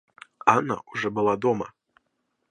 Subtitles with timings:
[0.47, 1.71] Анна уже была дома.